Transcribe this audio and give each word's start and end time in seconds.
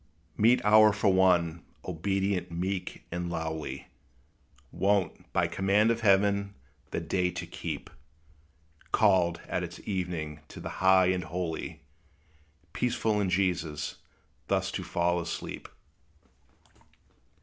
Meet 0.35 0.65
hour 0.65 0.93
for 0.93 1.13
one, 1.13 1.61
obedient, 1.85 2.49
meek, 2.49 3.03
and 3.11 3.29
lowly, 3.29 3.85
Wont, 4.71 5.31
by 5.31 5.45
command 5.45 5.91
of 5.91 6.01
Heaven, 6.01 6.55
the 6.89 6.99
day 6.99 7.29
to 7.29 7.45
keep, 7.45 7.87
Called, 8.91 9.41
at 9.47 9.61
its 9.61 9.79
evening, 9.87 10.39
to 10.47 10.59
the 10.59 10.81
High 10.83 11.09
and 11.13 11.25
Holy, 11.25 11.81
Peaceful 12.73 13.21
in 13.21 13.29
Jesus 13.29 13.97
thus 14.47 14.71
to 14.71 14.83
fall 14.83 15.19
asleep! 15.21 15.67